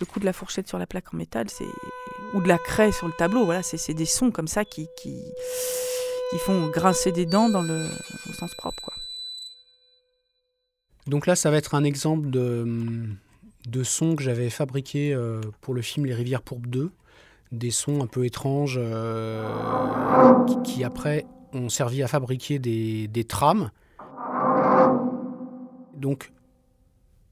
le 0.00 0.06
coup 0.06 0.20
de 0.20 0.24
la 0.24 0.32
fourchette 0.32 0.68
sur 0.68 0.78
la 0.78 0.86
plaque 0.86 1.12
en 1.14 1.16
métal, 1.16 1.48
c'est 1.48 1.66
ou 2.34 2.40
de 2.40 2.48
la 2.48 2.58
craie 2.58 2.92
sur 2.92 3.06
le 3.06 3.12
tableau. 3.12 3.44
Voilà, 3.44 3.62
c'est 3.62 3.94
des 3.94 4.04
sons 4.04 4.30
comme 4.30 4.48
ça 4.48 4.64
qui, 4.64 4.88
qui, 4.96 5.22
font 6.38 6.68
grincer 6.68 7.12
des 7.12 7.24
dents 7.24 7.48
dans 7.48 7.62
le 7.62 7.86
au 8.28 8.32
sens 8.32 8.54
propre, 8.54 8.82
quoi. 8.82 8.92
Donc 11.06 11.26
là, 11.26 11.36
ça 11.36 11.50
va 11.50 11.56
être 11.56 11.74
un 11.74 11.84
exemple 11.84 12.30
de, 12.30 13.06
de 13.68 13.82
sons 13.84 14.16
que 14.16 14.22
j'avais 14.22 14.50
fabriqué 14.50 15.14
euh, 15.14 15.40
pour 15.60 15.72
le 15.72 15.80
film 15.80 16.04
Les 16.04 16.14
Rivières 16.14 16.42
Pourpres 16.42 16.68
2. 16.68 16.90
Des 17.52 17.70
sons 17.70 18.02
un 18.02 18.08
peu 18.08 18.24
étranges 18.24 18.78
euh, 18.82 19.48
qui, 20.64 20.82
après 20.82 21.24
ont 21.52 21.68
servi 21.68 22.02
à 22.02 22.08
fabriquer 22.08 22.58
des, 22.58 23.06
des 23.06 23.24
trames. 23.24 23.70
Donc 25.94 26.32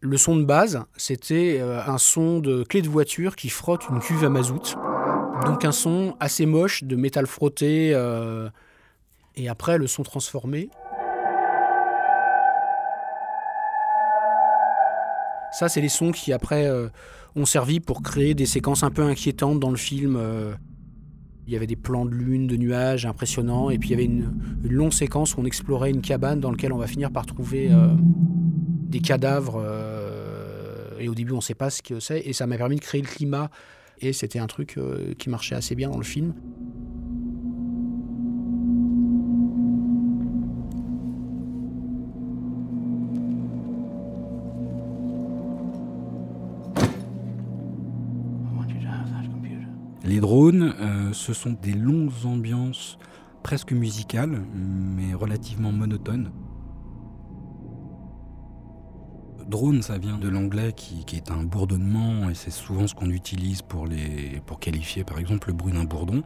le 0.04 0.18
son 0.18 0.36
de 0.36 0.44
base, 0.44 0.84
c'était 0.98 1.56
euh, 1.60 1.80
un 1.86 1.96
son 1.96 2.38
de 2.38 2.62
clé 2.62 2.82
de 2.82 2.88
voiture 2.88 3.36
qui 3.36 3.48
frotte 3.48 3.88
une 3.88 4.00
cuve 4.00 4.22
à 4.22 4.28
mazout. 4.28 4.76
Donc 5.46 5.64
un 5.64 5.72
son 5.72 6.14
assez 6.20 6.44
moche 6.44 6.84
de 6.84 6.94
métal 6.94 7.26
frotté. 7.26 7.92
Euh, 7.94 8.50
et 9.34 9.48
après, 9.48 9.78
le 9.78 9.86
son 9.86 10.02
transformé. 10.02 10.68
Ça, 15.52 15.70
c'est 15.70 15.80
les 15.80 15.88
sons 15.88 16.12
qui 16.12 16.34
après 16.34 16.66
euh, 16.66 16.88
ont 17.34 17.46
servi 17.46 17.80
pour 17.80 18.02
créer 18.02 18.34
des 18.34 18.46
séquences 18.46 18.82
un 18.82 18.90
peu 18.90 19.02
inquiétantes 19.02 19.58
dans 19.58 19.70
le 19.70 19.78
film. 19.78 20.20
Il 21.46 21.52
y 21.52 21.56
avait 21.56 21.66
des 21.66 21.76
plans 21.76 22.04
de 22.04 22.10
lune, 22.10 22.46
de 22.46 22.56
nuages 22.56 23.06
impressionnants, 23.06 23.70
et 23.70 23.78
puis 23.78 23.88
il 23.88 23.92
y 23.92 23.94
avait 23.94 24.04
une, 24.04 24.34
une 24.64 24.72
longue 24.72 24.92
séquence 24.92 25.34
où 25.34 25.40
on 25.40 25.44
explorait 25.46 25.90
une 25.90 26.02
cabane 26.02 26.40
dans 26.40 26.50
laquelle 26.50 26.74
on 26.74 26.78
va 26.78 26.86
finir 26.86 27.10
par 27.10 27.24
trouver 27.24 27.70
des 28.88 29.00
cadavres. 29.00 29.62
Et 30.98 31.08
au 31.08 31.14
début, 31.14 31.32
on 31.32 31.36
ne 31.36 31.40
sait 31.40 31.54
pas 31.54 31.70
ce 31.70 31.82
que 31.82 32.00
c'est. 32.00 32.20
Et 32.20 32.32
ça 32.32 32.46
m'a 32.46 32.56
permis 32.56 32.76
de 32.76 32.80
créer 32.80 33.02
le 33.02 33.08
climat. 33.08 33.50
Et 34.00 34.12
c'était 34.12 34.38
un 34.38 34.46
truc 34.46 34.76
euh, 34.76 35.14
qui 35.14 35.30
marchait 35.30 35.54
assez 35.54 35.74
bien 35.74 35.90
dans 35.90 35.98
le 35.98 36.04
film. 36.04 36.34
Les 50.06 50.20
drones, 50.20 50.74
euh, 50.80 51.12
ce 51.12 51.32
sont 51.32 51.56
des 51.62 51.72
longues 51.72 52.12
ambiances 52.24 52.98
presque 53.42 53.72
musicales, 53.72 54.42
mais 54.54 55.14
relativement 55.14 55.72
monotones. 55.72 56.30
Drone, 59.48 59.82
ça 59.82 59.98
vient 59.98 60.18
de 60.18 60.28
l'anglais 60.28 60.72
qui, 60.72 61.04
est 61.14 61.30
un 61.30 61.42
bourdonnement 61.42 62.30
et 62.30 62.34
c'est 62.34 62.50
souvent 62.50 62.86
ce 62.86 62.94
qu'on 62.94 63.10
utilise 63.10 63.62
pour, 63.62 63.88
qualifier 64.60 65.04
par 65.04 65.18
exemple 65.18 65.48
le 65.48 65.54
bruit 65.54 65.72
d'un 65.72 65.84
bourdon. 65.84 66.22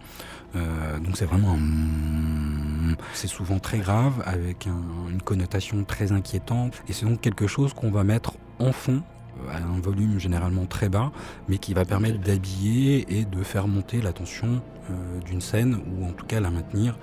Euh, 0.57 0.99
donc 0.99 1.17
c'est 1.17 1.25
vraiment 1.25 1.55
un... 1.55 2.95
C'est 3.13 3.29
souvent 3.29 3.59
très 3.59 3.79
grave 3.79 4.23
avec 4.25 4.67
une 4.67 5.21
connotation 5.23 5.85
très 5.85 6.13
inquiétante 6.13 6.83
et 6.89 6.93
c'est 6.93 7.07
donc 7.07 7.21
quelque 7.21 7.47
chose 7.47 7.75
qu'on 7.75 7.91
va 7.91 8.05
mettre 8.05 8.35
en 8.59 8.73
fond 8.73 9.03
euh, 9.45 9.53
à 9.53 9.57
un 9.59 9.81
volume 9.81 10.19
généralement 10.19 10.67
très 10.67 10.89
bas, 10.89 11.13
mais 11.49 11.59
qui 11.59 11.75
va 11.75 11.85
permettre 11.85 12.21
d'habiller 12.21 13.19
et 13.19 13.25
de 13.25 13.43
faire 13.43 13.69
monter 13.69 14.01
la 14.01 14.13
tension 14.13 14.63
euh, 14.91 15.21
d'une 15.21 15.41
scène, 15.41 15.79
ou 15.93 16.07
en 16.07 16.13
tout 16.13 16.27
cas 16.27 16.41
la 16.41 16.51
maintenir 16.51 16.99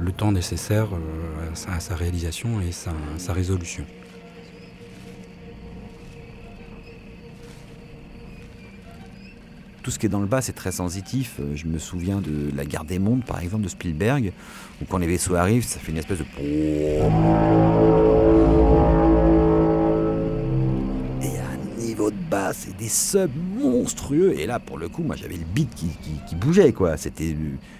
le 0.00 0.12
temps 0.12 0.30
nécessaire 0.30 0.88
à, 1.68 1.80
sa, 1.80 1.96
réalisation 1.96 2.60
et 2.60 2.70
sa 2.70 3.32
résolution. 3.32 3.84
Tout 9.82 9.90
ce 9.90 9.98
qui 9.98 10.06
est 10.06 10.08
dans 10.08 10.20
le 10.20 10.26
bas, 10.26 10.40
c'est 10.40 10.52
très 10.52 10.72
sensitif. 10.72 11.36
Euh, 11.40 11.52
je 11.54 11.66
me 11.66 11.78
souviens 11.78 12.20
de 12.20 12.54
La 12.54 12.64
Guerre 12.64 12.84
des 12.84 12.98
Mondes, 12.98 13.24
par 13.24 13.40
exemple, 13.40 13.64
de 13.64 13.68
Spielberg, 13.68 14.32
où 14.82 14.84
quand 14.84 14.98
les 14.98 15.06
vaisseaux 15.06 15.34
arrivent, 15.34 15.64
ça 15.64 15.78
fait 15.78 15.92
une 15.92 15.98
espèce 15.98 16.18
de. 16.18 16.24
Et 16.40 16.98
il 21.22 21.32
y 21.32 21.36
a 21.36 21.44
un 21.44 21.80
niveau 21.80 22.10
de 22.10 22.16
bas, 22.30 22.52
c'est 22.52 22.76
des 22.76 22.88
subs 22.88 23.30
monstrueux. 23.58 24.34
Et 24.38 24.46
là, 24.46 24.58
pour 24.58 24.78
le 24.78 24.88
coup, 24.88 25.02
moi, 25.02 25.16
j'avais 25.16 25.36
le 25.36 25.44
beat 25.44 25.74
qui, 25.74 26.36
bougeait, 26.36 26.72
quoi. 26.72 26.96
C'était, 26.96 27.36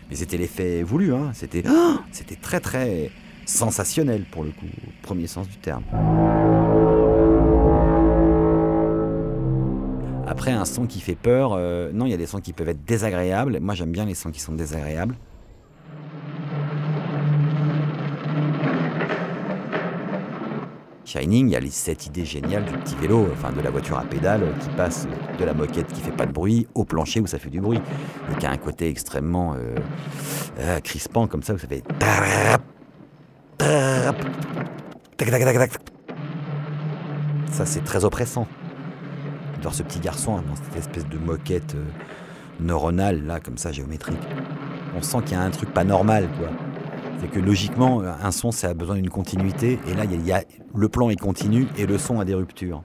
mais 0.09 0.17
c'était 0.17 0.39
l'effet 0.39 0.83
voulu, 0.83 1.13
hein. 1.15 1.31
C'était, 1.35 1.65
c'était 2.13 2.37
très, 2.37 2.61
très 2.61 3.11
sensationnel, 3.45 4.25
pour 4.31 4.45
le 4.45 4.51
coup, 4.51 4.67
au 4.67 4.91
premier 5.03 5.27
sens 5.27 5.49
du 5.49 5.57
terme. 5.57 5.83
Après, 10.39 10.53
un 10.53 10.65
son 10.65 10.87
qui 10.87 11.01
fait 11.01 11.17
peur, 11.17 11.55
euh, 11.55 11.91
non, 11.93 12.07
il 12.07 12.13
y 12.13 12.15
a 12.15 12.17
des 12.17 12.27
sons 12.27 12.39
qui 12.39 12.53
peuvent 12.53 12.69
être 12.69 12.85
désagréables. 12.85 13.59
Moi, 13.59 13.75
j'aime 13.75 13.91
bien 13.91 14.05
les 14.05 14.15
sons 14.15 14.31
qui 14.31 14.39
sont 14.39 14.53
désagréables. 14.53 15.17
Shining, 21.05 21.49
il 21.49 21.53
y 21.53 21.57
a 21.57 21.61
cette 21.73 22.07
idée 22.07 22.25
géniale 22.25 22.65
du 22.67 22.73
petit 22.75 22.95
vélo, 22.95 23.27
enfin 23.33 23.51
de 23.51 23.61
la 23.61 23.71
voiture 23.71 23.99
à 23.99 24.05
pédale 24.05 24.45
euh, 24.45 24.53
qui 24.61 24.69
passe 24.77 25.09
de 25.41 25.45
la 25.45 25.55
moquette 25.55 25.93
qui 25.93 26.01
fait 26.01 26.13
pas 26.13 26.27
de 26.27 26.33
bruit 26.33 26.69
au 26.77 26.85
plancher 26.85 27.19
où 27.19 27.27
ça 27.27 27.41
fait 27.41 27.51
du 27.51 27.61
bruit 27.61 27.81
et 28.31 28.39
qui 28.39 28.47
a 28.47 28.53
un 28.53 28.59
côté 28.59 28.89
extrêmement 28.89 29.57
euh, 29.57 30.81
crispant 30.83 31.27
comme 31.27 31.43
ça 31.43 31.55
tac, 31.57 31.83
tac. 35.19 35.73
ça 37.51 37.67
c'est 37.67 37.83
très 37.83 38.05
oppressant 38.05 38.47
de 39.59 39.63
voir 39.63 39.75
ce 39.75 39.83
petit 39.83 40.01
garçon 40.01 40.37
hein, 40.37 40.45
dans 40.49 40.57
cette 40.57 40.77
espèce 40.77 41.07
de 41.07 41.19
moquette 41.19 41.75
euh, 41.75 41.85
neuronale 42.61 43.25
là 43.27 43.41
comme 43.41 43.59
ça 43.59 43.73
géométrique 43.73 44.19
on 44.97 45.03
sent 45.03 45.19
qu'il 45.25 45.33
y 45.33 45.41
a 45.41 45.43
un 45.43 45.51
truc 45.51 45.73
pas 45.75 45.85
normal 45.85 46.29
quoi 46.39 46.49
c'est 47.21 47.29
que 47.29 47.41
logiquement, 47.41 48.01
un 48.03 48.31
son, 48.31 48.53
ça 48.53 48.69
a 48.69 48.75
besoin 48.75 48.95
d'une 48.95 49.11
continuité. 49.11 49.81
Et 49.89 49.95
là, 49.95 50.05
il 50.05 50.13
y 50.13 50.15
a, 50.15 50.19
il 50.19 50.27
y 50.27 50.33
a- 50.33 50.45
le 50.75 50.89
plan 50.89 51.11
est 51.11 51.17
continu 51.17 51.67
et 51.77 51.85
le 51.87 51.99
son 51.99 52.21
a 52.21 52.25
des 52.25 52.35
ruptures. 52.35 52.83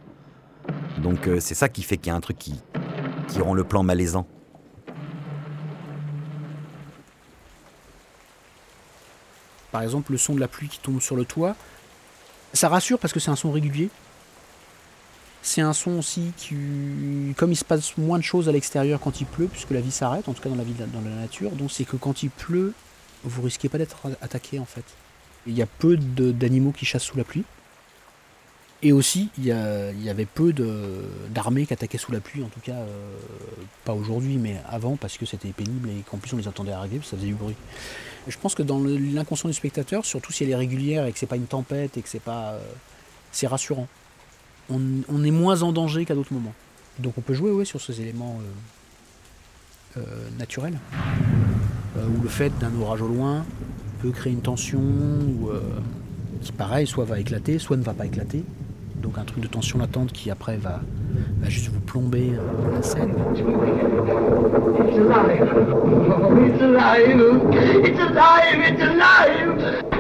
Donc 1.04 1.28
euh, 1.28 1.40
c'est 1.40 1.54
ça 1.54 1.70
qui 1.70 1.84
fait 1.84 1.98
qu'il 1.98 2.08
y 2.08 2.10
a 2.10 2.16
un 2.16 2.20
truc 2.20 2.38
qui, 2.40 2.56
qui 3.28 3.42
rend 3.42 3.54
le 3.54 3.64
plan 3.64 3.84
malaisant. 3.84 4.26
Par 9.72 9.82
exemple, 9.82 10.12
le 10.12 10.18
son 10.18 10.36
de 10.36 10.40
la 10.40 10.48
pluie 10.48 10.68
qui 10.68 10.80
tombe 10.80 11.02
sur 11.02 11.16
le 11.16 11.26
toit, 11.26 11.56
ça 12.54 12.70
rassure 12.70 13.00
parce 13.00 13.14
que 13.14 13.20
c'est 13.20 13.32
un 13.32 13.36
son 13.36 13.52
régulier? 13.52 13.90
C'est 15.46 15.60
un 15.60 15.74
son 15.74 16.00
aussi 16.00 16.32
qui, 16.38 16.56
comme 17.36 17.52
il 17.52 17.58
se 17.58 17.66
passe 17.66 17.98
moins 17.98 18.18
de 18.18 18.24
choses 18.24 18.48
à 18.48 18.54
l'extérieur 18.54 19.02
quand 19.02 19.20
il 19.20 19.28
pleut, 19.28 19.48
puisque 19.48 19.72
la 19.72 19.82
vie 19.82 19.92
s'arrête, 19.92 20.30
en 20.30 20.34
tout 20.34 20.42
cas 20.42 20.48
dans 20.48 20.56
la 20.56 20.64
vie 20.64 20.74
dans 20.74 21.02
la 21.02 21.16
nature, 21.16 21.52
donc 21.52 21.70
c'est 21.70 21.84
que 21.84 21.98
quand 21.98 22.24
il 22.24 22.30
pleut, 22.30 22.74
vous 23.26 23.42
risquez 23.42 23.68
pas 23.68 23.78
d'être 23.78 23.98
attaqué 24.22 24.58
en 24.60 24.66
fait. 24.66 24.86
Il 25.46 25.54
y 25.54 25.62
a 25.62 25.66
peu 25.66 25.98
d'animaux 25.98 26.72
qui 26.72 26.86
chassent 26.86 27.04
sous 27.04 27.18
la 27.18 27.26
pluie. 27.26 27.44
Et 28.82 28.94
aussi, 28.94 29.30
il 29.38 29.46
y, 29.46 29.52
avait 29.52 30.26
peu 30.26 30.54
d'armées 31.30 31.66
qui 31.66 31.74
attaquaient 31.74 31.98
sous 31.98 32.12
la 32.12 32.20
pluie, 32.20 32.44
en 32.44 32.50
tout 32.50 32.60
cas, 32.60 32.74
euh, 32.74 33.16
pas 33.86 33.94
aujourd'hui, 33.94 34.36
mais 34.36 34.58
avant, 34.68 34.98
parce 34.98 35.18
que 35.18 35.26
c'était 35.26 35.50
pénible 35.50 35.90
et 35.90 36.04
qu'en 36.10 36.18
plus 36.18 36.34
on 36.34 36.38
les 36.38 36.50
entendait 36.50 36.74
arriver, 36.74 37.00
ça 37.02 37.16
faisait 37.16 37.28
du 37.28 37.34
bruit. 37.34 37.56
Je 38.28 38.38
pense 38.38 38.56
que 38.56 38.64
dans 38.64 38.80
l'inconscient 38.80 39.50
du 39.50 39.56
spectateur, 39.56 40.06
surtout 40.06 40.32
si 40.32 40.44
elle 40.44 40.50
est 40.50 40.56
régulière 40.56 41.06
et 41.06 41.12
que 41.12 41.20
c'est 41.20 41.28
pas 41.28 41.36
une 41.36 41.48
tempête 41.48 41.98
et 41.98 42.02
que 42.02 42.10
c'est 42.10 42.22
pas. 42.22 42.54
euh, 42.54 42.60
c'est 43.34 43.48
rassurant. 43.48 43.88
On, 44.70 44.80
on 45.10 45.24
est 45.24 45.32
moins 45.32 45.62
en 45.62 45.72
danger 45.72 46.06
qu'à 46.06 46.16
d'autres 46.16 46.34
moments. 46.34 46.54
Donc 47.00 47.14
on 47.18 47.22
peut 47.22 47.34
jouer 47.34 47.52
ouais, 47.52 47.66
sur 47.66 47.82
ces 47.82 48.02
éléments 48.02 48.40
euh, 49.98 50.00
euh, 50.00 50.30
naturels. 50.38 50.80
Euh, 51.98 52.08
ou 52.08 52.22
le 52.24 52.30
fait 52.30 52.52
d'un 52.60 52.72
orage 52.82 53.02
au 53.02 53.08
loin 53.08 53.46
peut 54.02 54.12
créer 54.12 54.34
une 54.34 54.42
tension, 54.42 54.80
ou 54.80 55.50
euh, 55.50 55.62
qui 56.42 56.52
pareil, 56.52 56.88
soit 56.88 57.06
va 57.06 57.20
éclater, 57.20 57.60
soit 57.60 57.78
ne 57.78 57.84
va 57.84 57.94
pas 57.94 58.06
éclater. 58.06 58.44
Donc 59.02 59.18
un 59.18 59.24
truc 59.24 59.42
de 59.42 59.48
tension 59.48 59.80
latente 59.80 60.12
qui 60.12 60.32
après 60.32 60.58
va, 60.58 60.82
va 61.42 61.50
juste 61.50 61.70
vous 61.72 61.80
plomber 61.82 62.34
euh, 62.34 62.76
la 62.76 62.82
scène. 62.82 63.14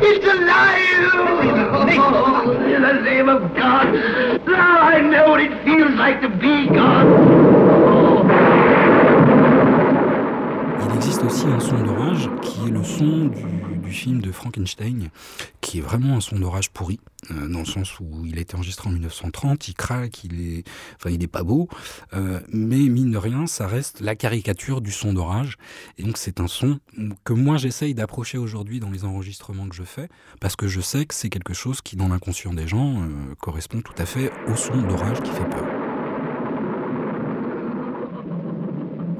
It's 0.05 0.25
aussi 11.25 11.45
un 11.45 11.59
son 11.59 11.81
d'orage 11.83 12.29
qui 12.41 12.67
est 12.67 12.71
le 12.71 12.83
son 12.83 13.27
du, 13.81 13.91
film 13.91 14.21
de 14.21 14.31
Frankenstein, 14.31 15.09
qui 15.61 15.77
est 15.77 15.81
vraiment 15.81 16.17
un 16.17 16.19
son 16.19 16.39
d'orage 16.39 16.71
pourri, 16.71 16.99
euh, 17.31 17.47
dans 17.47 17.59
le 17.59 17.65
sens 17.65 17.99
où 17.99 18.25
il 18.25 18.37
a 18.39 18.41
été 18.41 18.55
enregistré 18.55 18.89
en 18.89 18.91
1930, 18.91 19.67
il 19.67 19.73
craque, 19.75 20.23
il 20.23 20.41
est, 20.41 20.63
enfin, 20.95 21.11
il 21.11 21.21
est 21.23 21.27
pas 21.27 21.43
beau, 21.43 21.69
euh, 22.13 22.39
mais 22.49 22.77
mine 22.77 23.11
de 23.11 23.17
rien, 23.17 23.45
ça 23.45 23.67
reste 23.67 23.99
la 23.99 24.15
caricature 24.15 24.81
du 24.81 24.91
son 24.91 25.13
d'orage. 25.13 25.57
Et 25.97 26.03
donc 26.03 26.17
c'est 26.17 26.39
un 26.39 26.47
son 26.47 26.79
que 27.23 27.33
moi 27.33 27.57
j'essaye 27.57 27.93
d'approcher 27.93 28.37
aujourd'hui 28.37 28.79
dans 28.79 28.89
les 28.89 29.05
enregistrements 29.05 29.67
que 29.67 29.75
je 29.75 29.83
fais, 29.83 30.09
parce 30.41 30.55
que 30.55 30.67
je 30.67 30.81
sais 30.81 31.05
que 31.05 31.13
c'est 31.13 31.29
quelque 31.29 31.53
chose 31.53 31.81
qui, 31.81 31.95
dans 31.95 32.07
l'inconscient 32.07 32.53
des 32.53 32.67
gens, 32.67 33.03
euh, 33.03 33.35
correspond 33.39 33.81
tout 33.81 33.95
à 33.97 34.05
fait 34.05 34.31
au 34.47 34.55
son 34.55 34.81
d'orage 34.81 35.21
qui 35.21 35.31
fait 35.31 35.49
peur. 35.49 35.82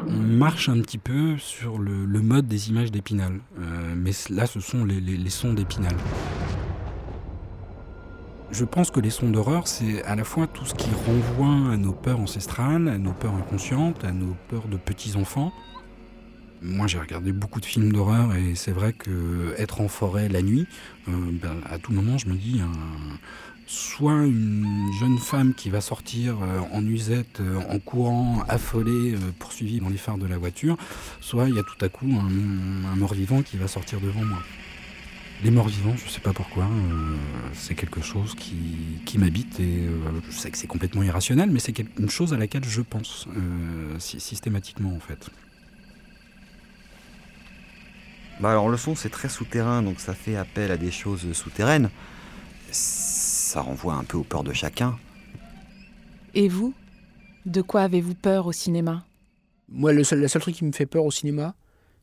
On 0.08 0.12
marche 0.12 0.70
un 0.70 0.80
petit 0.82 0.98
peu 0.98 1.38
sur 1.38 1.78
le, 1.78 2.06
mode 2.22 2.48
des 2.48 2.70
images 2.70 2.92
d'Épinal. 2.92 3.40
Euh, 3.60 3.94
mais 3.96 4.12
là, 4.30 4.46
ce 4.46 4.60
sont 4.60 4.86
les, 4.86 5.30
sons 5.30 5.54
d'Épinal. 5.54 5.96
Je 8.52 8.66
pense 8.66 8.92
que 8.92 9.00
les 9.00 9.10
sons 9.10 9.30
d'horreur, 9.30 9.68
c'est 9.68 10.04
à 10.04 10.16
la 10.16 10.24
fois 10.24 10.48
tout 10.48 10.66
ce 10.66 10.76
qui 10.76 10.90
renvoie 10.92 11.74
à 11.74 11.78
nos 11.78 11.94
peurs 11.94 12.20
ancestrales, 12.20 12.88
à 12.88 12.98
nos 12.98 13.14
peurs 13.14 13.34
inconscientes, 13.34 14.04
à 14.04 14.12
nos 14.12 14.36
peurs 14.50 14.68
de 14.68 14.78
petits-enfants. 14.78 15.52
Moi, 16.62 16.88
j'ai 16.88 17.00
regardé 17.00 17.34
beaucoup 17.34 17.60
de 17.60 17.66
films 17.66 17.92
d'horreur 17.92 18.36
et 18.36 18.56
c'est 18.56 18.72
vrai 18.72 18.94
que 18.94 19.54
être 19.58 19.82
en 19.82 19.88
forêt 19.88 20.30
la 20.30 20.42
nuit, 20.42 20.66
euh, 21.10 21.12
ben, 21.42 21.58
à 21.70 21.78
tout 21.78 21.92
moment, 21.92 22.18
je 22.18 22.28
me 22.28 22.36
dis, 22.36 22.62
soit 23.68 24.26
une 24.26 24.92
jeune 25.00 25.18
femme 25.18 25.54
qui 25.54 25.70
va 25.70 25.82
sortir 25.82 26.38
euh, 26.42 26.60
en 26.72 26.82
nuisette, 26.82 27.40
euh, 27.40 27.60
en 27.70 27.80
courant, 27.80 28.44
affolée, 28.48 29.14
euh, 29.14 29.32
poursuivie 29.40 29.80
dans 29.80 29.90
les 29.90 29.98
phares 29.98 30.18
de 30.18 30.28
la 30.28 30.38
voiture, 30.38 30.78
soit 31.22 31.50
il 31.50 31.56
y 31.56 31.60
a 31.60 31.64
tout 31.64 31.84
à 31.84 31.90
coup 31.90 32.08
un, 32.08 32.96
mort-vivant 32.96 33.42
qui 33.42 33.58
va 33.58 33.68
sortir 33.68 34.00
devant 34.00 34.24
moi. 34.24 34.40
Les 35.44 35.52
morts-vivants, 35.52 35.96
je 36.06 36.10
sais 36.10 36.22
pas 36.22 36.32
pourquoi, 36.32 36.70
c'est 37.54 37.76
quelque 37.76 38.02
chose 38.02 38.34
qui, 38.36 39.18
m'habite 39.18 39.60
et 39.60 39.90
je 40.30 40.38
sais 40.38 40.50
que 40.50 40.58
c'est 40.58 40.68
complètement 40.68 41.04
irrationnel, 41.04 41.50
mais 41.52 41.60
c'est 41.60 41.78
une 42.00 42.10
chose 42.10 42.34
à 42.34 42.38
laquelle 42.38 42.64
je 42.64 42.82
pense 42.82 43.28
sy- 44.00 44.22
systématiquement 44.22 44.96
en 44.96 45.02
fait. 45.02 45.30
Bah 48.40 48.52
alors 48.52 48.70
le 48.70 48.78
son 48.78 48.96
c'est 48.96 49.10
très 49.10 49.28
souterrain, 49.28 49.82
donc 49.82 50.00
ça 50.00 50.14
fait 50.14 50.38
appel 50.38 50.72
à 50.72 50.78
des 50.78 50.92
choses 50.92 51.34
souterraines. 51.34 51.90
Ça 53.54 53.62
renvoie 53.62 53.94
un 53.94 54.04
peu 54.04 54.18
aux 54.18 54.24
peurs 54.24 54.44
de 54.44 54.52
chacun. 54.52 54.98
Et 56.34 56.48
vous? 56.48 56.74
De 57.46 57.62
quoi 57.62 57.82
avez-vous 57.82 58.16
peur 58.16 58.48
au 58.48 58.52
cinéma? 58.52 59.06
Moi, 59.70 59.94
le 59.94 60.04
seul, 60.04 60.22
la 60.22 60.28
seule 60.28 60.42
truc 60.42 60.56
qui 60.56 60.66
me 60.66 60.72
fait 60.72 60.88
peur 60.88 61.06
au 61.06 61.12
cinéma, 61.12 61.54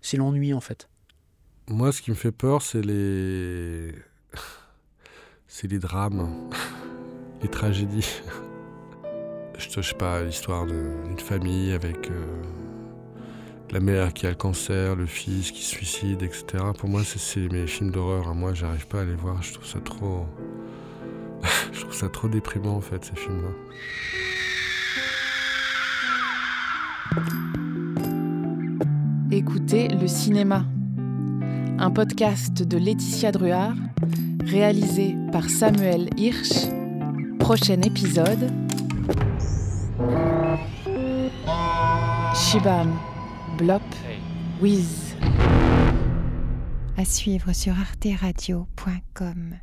c'est 0.01 0.17
l'ennui 0.17 0.55
en 0.55 0.61
fait. 0.61 0.89
Moi, 1.69 1.91
ce 1.91 2.03
qui 2.03 2.11
me 2.13 2.15
fait 2.15 2.31
peur, 2.31 2.63
c'est 2.63 2.83
les. 2.83 3.93
C'est 5.49 5.67
les 5.67 5.81
drames, 5.81 6.49
les 7.43 7.49
tragédies. 7.49 8.21
Je 9.59 9.81
sais 9.83 9.95
pas, 9.95 10.23
l'histoire 10.23 10.67
d'une 10.67 11.19
famille 11.19 11.73
avec 11.73 12.13
euh, 12.13 12.43
la 13.73 13.81
mère 13.81 14.13
qui 14.15 14.25
a 14.27 14.31
le 14.31 14.37
cancer, 14.37 14.95
le 14.95 15.07
fils 15.07 15.51
qui 15.51 15.63
se 15.63 15.71
suicide, 15.71 16.23
etc. 16.23 16.63
Pour 16.79 16.89
moi, 16.89 17.03
c'est- 17.03 17.19
c'est 17.19 17.49
mes 17.49 17.67
films 17.67 17.91
d'horreur. 17.91 18.29
hein. 18.29 18.35
Moi, 18.35 18.55
j'arrive 18.55 18.87
pas 18.87 19.01
à 19.01 19.05
les 19.05 19.17
voir. 19.17 19.43
Je 19.43 19.53
trouve 19.55 19.67
ça 19.67 19.81
trop. 19.81 20.27
Ça 22.01 22.09
trop 22.09 22.29
déprimant, 22.29 22.77
en 22.77 22.81
fait, 22.81 23.05
ces 23.05 23.15
films-là. 23.15 23.51
Écoutez 29.31 29.89
Le 29.89 30.09
Cinéma, 30.09 30.65
un 31.79 31.91
podcast 31.91 32.63
de 32.63 32.79
Laetitia 32.79 33.33
Druard, 33.33 33.75
réalisé 34.47 35.15
par 35.31 35.51
Samuel 35.51 36.09
Hirsch. 36.17 36.71
Prochain 37.39 37.83
épisode 37.83 38.51
Shibam, 42.35 42.99
Blop, 43.59 43.83
Wiz. 44.63 45.17
À 46.97 47.05
suivre 47.05 47.53
sur 47.53 47.79
arteradio.com. 47.79 49.59